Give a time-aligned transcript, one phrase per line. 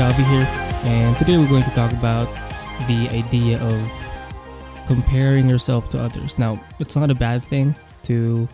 [0.00, 0.46] Avi here,
[0.84, 2.26] and today we're going to talk about
[2.88, 6.38] the idea of comparing yourself to others.
[6.38, 7.74] Now, it's not a bad thing
[8.04, 8.48] to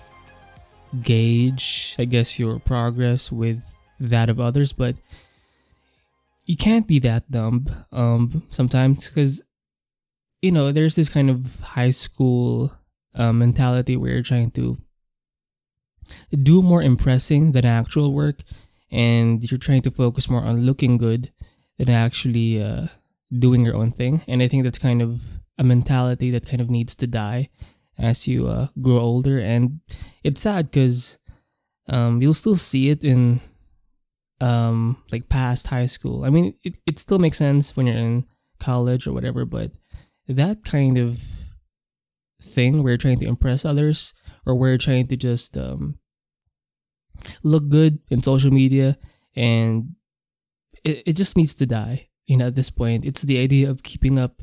[1.03, 3.63] gauge, I guess, your progress with
[4.01, 4.97] that of others, but
[6.47, 9.41] you can't be that dumb um, sometimes because,
[10.43, 12.73] you know, there's this kind of high school
[13.15, 14.79] uh, mentality where you're trying to
[16.43, 18.43] do more impressing than actual work
[18.91, 21.33] and you're trying to focus more on looking good
[21.79, 22.87] than actually uh,
[23.37, 24.23] doing your own thing.
[24.27, 27.51] And I think that's kind of a mentality that kind of needs to die
[27.99, 29.39] as you uh, grow older.
[29.39, 29.81] And
[30.23, 31.19] it's sad because
[31.89, 33.41] um, you'll still see it in
[34.41, 36.25] um, like past high school.
[36.25, 38.27] I mean, it, it still makes sense when you're in
[38.59, 39.73] college or whatever, but
[40.29, 41.21] that kind of
[42.43, 44.13] thing where you're trying to impress others
[44.45, 45.99] or where you're trying to just um,
[47.43, 48.99] look good in social media
[49.35, 49.96] and
[50.87, 53.05] it, it just needs to die you know at this point.
[53.05, 54.43] It's the idea of keeping up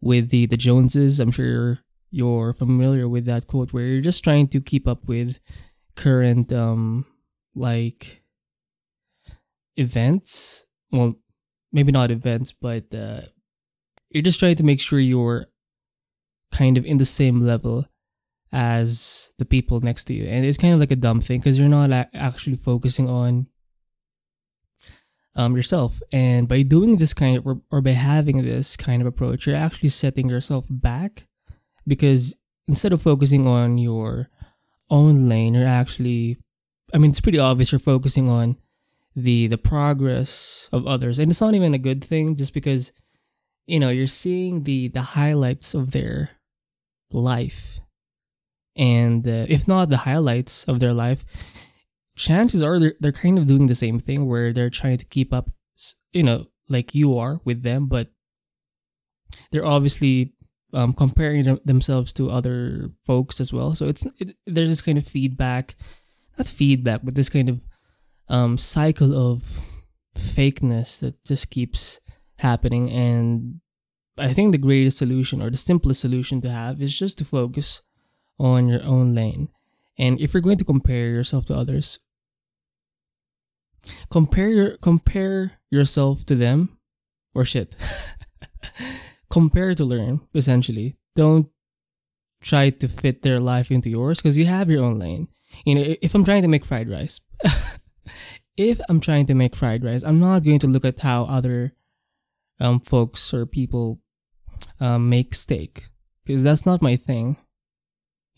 [0.00, 1.20] with the the joneses.
[1.20, 1.78] I'm sure you're,
[2.10, 5.38] you're familiar with that quote where you're just trying to keep up with
[5.96, 7.06] current um
[7.54, 8.22] like
[9.76, 10.64] events.
[10.90, 11.16] Well
[11.70, 13.20] maybe not events but uh
[14.10, 15.46] you're just trying to make sure you're
[16.50, 17.86] kind of in the same level
[18.50, 20.24] as the people next to you.
[20.24, 23.48] And it's kind of like a dumb thing because you're not actually focusing on
[25.38, 26.02] um, yourself.
[26.12, 29.88] And by doing this kind of, or, by having this kind of approach, you're actually
[29.88, 31.26] setting yourself back
[31.86, 32.34] because
[32.66, 34.28] instead of focusing on your
[34.90, 36.36] own lane, you're actually,
[36.92, 38.56] I mean, it's pretty obvious you're focusing on
[39.16, 42.92] the the progress of others and it's not even a good thing just because
[43.66, 46.30] you know you're seeing the the highlights of their
[47.10, 47.80] life
[48.76, 51.24] and uh, if not the highlights of their life
[52.18, 55.32] chances are they're, they're kind of doing the same thing where they're trying to keep
[55.32, 55.50] up
[56.12, 58.08] you know like you are with them but
[59.50, 60.32] they're obviously
[60.72, 64.98] um, comparing them, themselves to other folks as well so it's it, there's this kind
[64.98, 65.76] of feedback
[66.36, 67.66] not feedback but this kind of
[68.28, 69.64] um, cycle of
[70.16, 72.00] fakeness that just keeps
[72.38, 73.60] happening and
[74.18, 77.82] i think the greatest solution or the simplest solution to have is just to focus
[78.38, 79.48] on your own lane.
[79.98, 81.98] And if you're going to compare yourself to others,
[84.10, 86.78] compare your compare yourself to them
[87.34, 87.76] or shit.
[89.30, 90.96] compare to learn, essentially.
[91.14, 91.48] Don't
[92.40, 95.28] try to fit their life into yours because you have your own lane.
[95.64, 97.20] You know, if I'm trying to make fried rice,
[98.56, 101.72] if I'm trying to make fried rice, I'm not going to look at how other
[102.60, 104.00] um, folks or people
[104.80, 105.84] um, make steak
[106.24, 107.36] because that's not my thing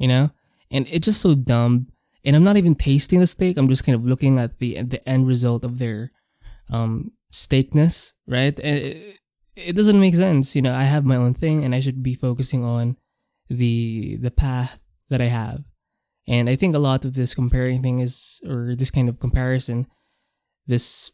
[0.01, 0.31] you know?
[0.73, 1.87] And it's just so dumb.
[2.25, 3.57] And I'm not even tasting the steak.
[3.57, 6.13] I'm just kind of looking at the the end result of their
[6.71, 8.59] um steakness, right?
[8.59, 9.17] It,
[9.57, 10.55] it doesn't make sense.
[10.55, 12.97] You know, I have my own thing and I should be focusing on
[13.49, 15.65] the the path that I have.
[16.29, 19.87] And I think a lot of this comparing thing is or this kind of comparison
[20.67, 21.11] this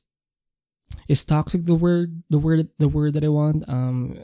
[1.09, 4.19] is toxic the word the word the word that I want um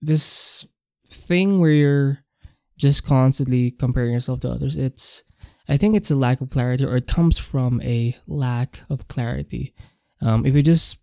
[0.00, 0.66] this
[1.06, 2.18] thing where you're
[2.76, 4.76] just constantly comparing yourself to others.
[4.76, 5.22] It's
[5.72, 9.72] I think it's a lack of clarity, or it comes from a lack of clarity.
[10.20, 10.98] Um, if you just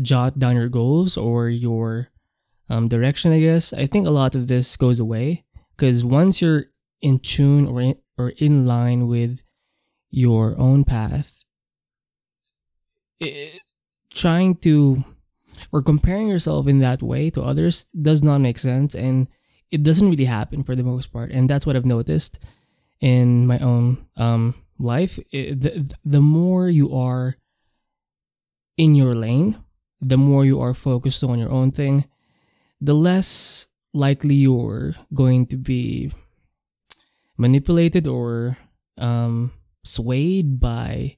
[0.00, 2.10] jot down your goals or your
[2.70, 5.44] um, direction, I guess I think a lot of this goes away
[5.76, 6.66] because once you're
[7.02, 9.42] in tune or in, or in line with
[10.08, 11.42] your own path,
[13.18, 13.58] it,
[14.08, 15.02] trying to
[15.72, 19.26] or comparing yourself in that way to others does not make sense and
[19.72, 22.38] it doesn't really happen for the most part, and that's what I've noticed
[23.00, 25.18] in my own um, life.
[25.30, 27.36] It, the the more you are
[28.76, 29.62] in your lane,
[30.00, 32.04] the more you are focused on your own thing,
[32.80, 36.12] the less likely you're going to be
[37.38, 38.58] manipulated or
[38.98, 39.52] um,
[39.84, 41.16] swayed by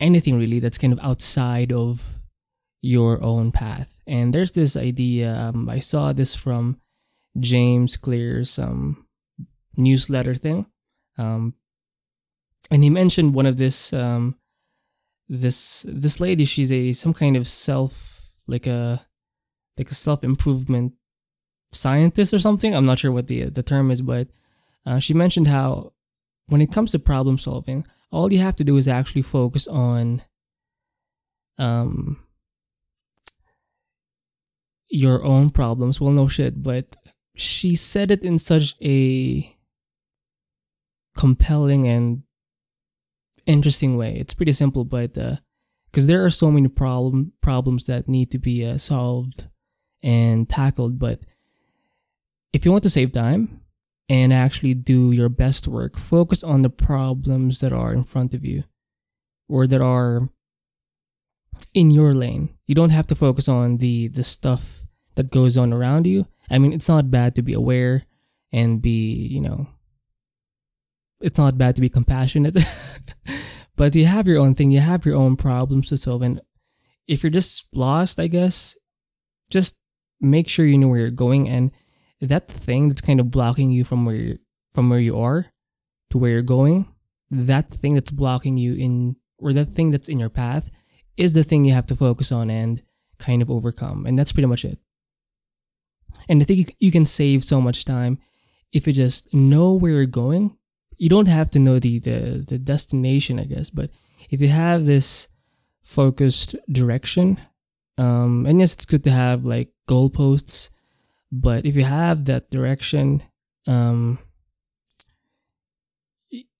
[0.00, 2.22] anything really that's kind of outside of
[2.80, 4.00] your own path.
[4.06, 6.80] And there's this idea, um, I saw this from
[7.38, 9.04] James Clear's um,
[9.78, 10.66] newsletter thing.
[11.16, 11.54] Um,
[12.70, 14.36] and he mentioned one of this um,
[15.28, 16.44] this this lady.
[16.44, 19.06] She's a some kind of self like a
[19.78, 20.92] like a self improvement
[21.72, 22.74] scientist or something.
[22.74, 24.28] I'm not sure what the the term is, but
[24.84, 25.92] uh, she mentioned how
[26.48, 30.22] when it comes to problem solving, all you have to do is actually focus on
[31.58, 32.22] um
[34.90, 36.00] your own problems.
[36.00, 36.96] Well, no shit, but
[37.36, 39.54] she said it in such a
[41.16, 42.22] compelling and
[43.46, 44.16] interesting way.
[44.18, 45.36] It's pretty simple, but uh,
[45.90, 49.48] because there are so many problem problems that need to be uh, solved
[50.02, 50.98] and tackled.
[50.98, 51.20] But
[52.52, 53.62] if you want to save time
[54.08, 58.44] and actually do your best work, focus on the problems that are in front of
[58.44, 58.64] you
[59.48, 60.28] or that are
[61.74, 62.50] in your lane.
[62.66, 64.82] You don't have to focus on the the stuff
[65.16, 66.28] that goes on around you.
[66.50, 68.04] I mean, it's not bad to be aware
[68.52, 69.68] and be, you know,
[71.20, 72.56] it's not bad to be compassionate.
[73.76, 76.40] but you have your own thing, you have your own problems to solve and
[77.08, 78.76] if you're just lost, I guess,
[79.50, 79.78] just
[80.20, 81.72] make sure you know where you're going and
[82.20, 84.38] that thing that's kind of blocking you from where you
[84.72, 85.46] from where you are
[86.10, 86.86] to where you're going,
[87.30, 90.70] that thing that's blocking you in or that thing that's in your path
[91.16, 92.82] is the thing you have to focus on and
[93.18, 94.06] kind of overcome.
[94.06, 94.78] And that's pretty much it.
[96.28, 98.18] And I think you can save so much time
[98.72, 100.56] if you just know where you're going.
[100.98, 103.90] You don't have to know the, the, the destination, I guess, but
[104.30, 105.28] if you have this
[105.82, 107.38] focused direction,
[107.96, 110.70] um, and yes, it's good to have like goalposts,
[111.32, 113.22] but if you have that direction,
[113.66, 114.18] um,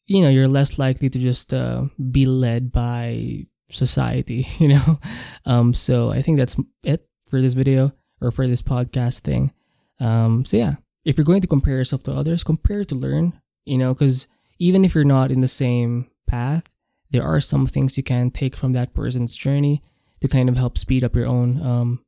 [0.09, 5.01] you know, you're less likely to just uh, be led by society, you know?
[5.45, 9.53] Um, so I think that's it for this video or for this podcast thing.
[10.01, 13.79] Um, so yeah, if you're going to compare yourself to others, compare to learn, you
[13.79, 14.29] know, because
[14.59, 16.75] even if you're not in the same path,
[17.11, 19.83] there are some things you can take from that person's journey
[20.21, 22.05] to kind of help speed up your own um,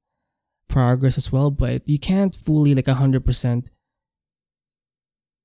[0.69, 1.51] progress as well.
[1.51, 3.67] But you can't fully, like 100%,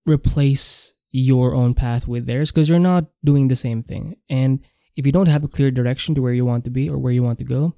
[0.05, 4.15] replace your own path with theirs because you're not doing the same thing.
[4.29, 4.59] And
[4.95, 7.13] if you don't have a clear direction to where you want to be or where
[7.13, 7.75] you want to go,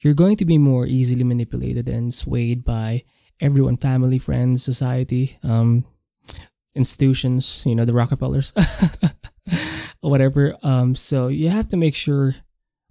[0.00, 3.04] you're going to be more easily manipulated and swayed by
[3.40, 5.84] everyone, family, friends, society, um,
[6.76, 8.52] institutions, you know, the Rockefellers,
[10.02, 10.56] or whatever.
[10.62, 12.36] Um, so you have to make sure,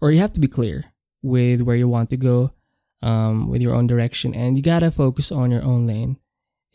[0.02, 0.86] or you have to be clear
[1.22, 2.52] with where you want to go,
[3.02, 6.18] um, with your own direction, and you gotta focus on your own lane.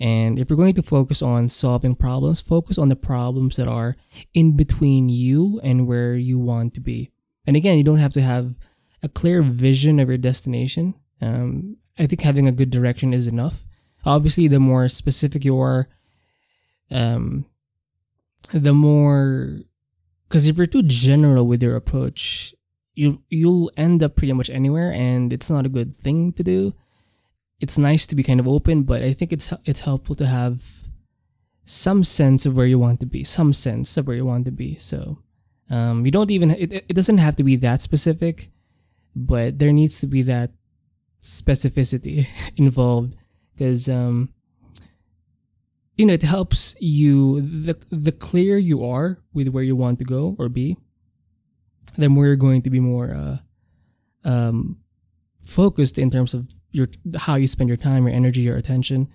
[0.00, 3.96] And if you're going to focus on solving problems, focus on the problems that are
[4.32, 7.10] in between you and where you want to be.
[7.46, 8.58] And again, you don't have to have
[9.02, 10.94] a clear vision of your destination.
[11.20, 13.66] Um, I think having a good direction is enough.
[14.06, 15.86] Obviously, the more specific you are,
[16.90, 17.46] um,
[18.52, 19.60] the more,
[20.28, 22.54] because if you're too general with your approach,
[22.94, 26.74] you you'll end up pretty much anywhere, and it's not a good thing to do
[27.60, 30.88] it's nice to be kind of open, but I think it's it's helpful to have
[31.64, 34.50] some sense of where you want to be, some sense of where you want to
[34.50, 34.76] be.
[34.76, 35.18] So
[35.68, 38.50] um, you don't even it, it doesn't have to be that specific,
[39.14, 40.50] but there needs to be that
[41.22, 42.26] specificity
[42.56, 43.14] involved
[43.52, 44.32] because um,
[46.00, 50.04] you know it helps you the the clearer you are with where you want to
[50.04, 50.78] go or be,
[51.96, 53.36] the more you're going to be more uh,
[54.24, 54.78] um,
[55.42, 56.88] focused in terms of your
[57.18, 59.08] how you spend your time, your energy, your attention.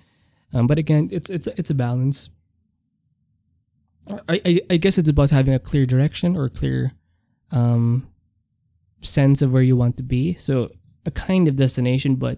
[0.53, 2.29] Um, but again, it's it's it's a balance.
[4.29, 6.91] I, I, I guess it's about having a clear direction or a clear
[7.49, 8.07] um,
[9.01, 10.35] sense of where you want to be.
[10.35, 10.69] So
[11.03, 12.37] a kind of destination, but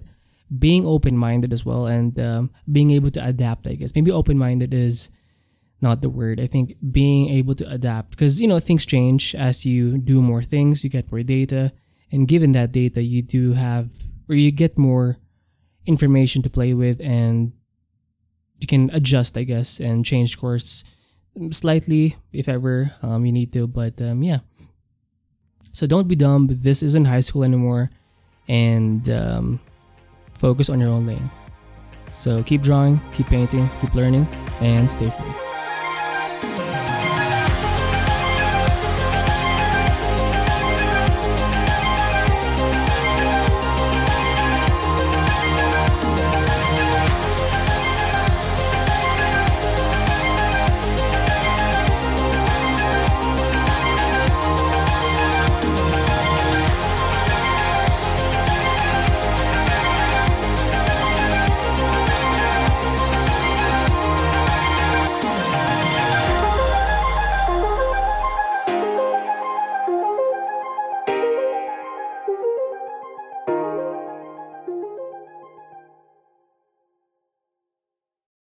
[0.56, 3.68] being open minded as well and um, being able to adapt.
[3.68, 5.10] I guess maybe open minded is
[5.82, 6.40] not the word.
[6.40, 10.44] I think being able to adapt because you know things change as you do more
[10.44, 11.72] things, you get more data,
[12.12, 13.92] and given that data, you do have
[14.30, 15.18] or you get more
[15.86, 17.54] information to play with and
[18.60, 20.84] you can adjust, I guess, and change course
[21.52, 23.68] slightly if ever um, you need to.
[23.68, 24.40] But um, yeah.
[25.72, 26.48] So don't be dumb.
[26.50, 27.92] This isn't high school anymore.
[28.48, 29.60] And um,
[30.38, 31.30] focus on your own lane.
[32.12, 34.28] So keep drawing, keep painting, keep learning,
[34.62, 35.47] and stay free.